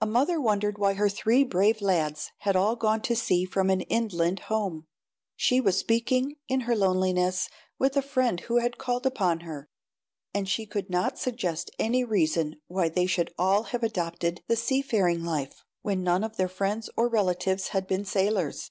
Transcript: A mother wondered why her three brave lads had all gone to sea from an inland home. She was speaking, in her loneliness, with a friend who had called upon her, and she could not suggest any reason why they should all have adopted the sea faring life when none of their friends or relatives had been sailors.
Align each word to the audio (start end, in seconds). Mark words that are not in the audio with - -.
A 0.00 0.06
mother 0.06 0.40
wondered 0.40 0.78
why 0.78 0.94
her 0.94 1.10
three 1.10 1.44
brave 1.44 1.82
lads 1.82 2.30
had 2.38 2.56
all 2.56 2.74
gone 2.74 3.02
to 3.02 3.14
sea 3.14 3.44
from 3.44 3.68
an 3.68 3.82
inland 3.82 4.40
home. 4.48 4.86
She 5.36 5.60
was 5.60 5.76
speaking, 5.76 6.36
in 6.48 6.60
her 6.60 6.74
loneliness, 6.74 7.50
with 7.78 7.94
a 7.94 8.00
friend 8.00 8.40
who 8.40 8.60
had 8.60 8.78
called 8.78 9.04
upon 9.04 9.40
her, 9.40 9.68
and 10.32 10.48
she 10.48 10.64
could 10.64 10.88
not 10.88 11.18
suggest 11.18 11.70
any 11.78 12.02
reason 12.02 12.56
why 12.66 12.88
they 12.88 13.04
should 13.04 13.30
all 13.36 13.64
have 13.64 13.82
adopted 13.82 14.40
the 14.46 14.56
sea 14.56 14.80
faring 14.80 15.22
life 15.22 15.62
when 15.82 16.02
none 16.02 16.24
of 16.24 16.38
their 16.38 16.48
friends 16.48 16.88
or 16.96 17.06
relatives 17.06 17.68
had 17.68 17.86
been 17.86 18.06
sailors. 18.06 18.70